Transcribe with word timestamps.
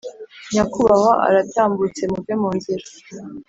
Nyakubahwa 0.53 1.11
aratambutse 1.27 2.01
muve 2.11 2.33
munzira 2.41 2.85